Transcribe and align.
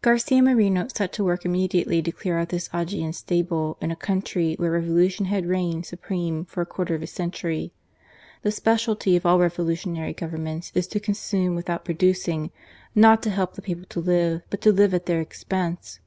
Garcia 0.00 0.40
Moreno 0.40 0.88
set 0.88 1.12
to 1.12 1.22
work 1.22 1.44
immediately 1.44 2.00
to 2.00 2.10
clear 2.10 2.38
out 2.38 2.48
this 2.48 2.70
Augean 2.72 3.12
stable 3.12 3.76
in 3.82 3.90
a 3.90 3.94
country 3.94 4.54
where 4.58 4.70
revolu 4.70 5.10
tion 5.10 5.26
had 5.26 5.44
reigned 5.44 5.84
supreme 5.84 6.46
for 6.46 6.62
a 6.62 6.64
quarter 6.64 6.94
of 6.94 7.02
a 7.02 7.06
century. 7.06 7.70
The 8.40 8.50
speciality 8.50 9.14
of 9.14 9.26
all 9.26 9.38
revolutionary 9.38 10.14
governments 10.14 10.72
is 10.74 10.86
to 10.86 11.00
consume 11.00 11.54
without 11.54 11.84
producing; 11.84 12.50
not 12.94 13.22
to 13.24 13.30
help 13.30 13.56
the 13.56 13.60
people 13.60 13.84
to 13.90 14.00
live, 14.00 14.40
but 14.48 14.62
to 14.62 14.72
live 14.72 14.94
at 14.94 15.04
their 15.04 15.20
expense. 15.20 16.00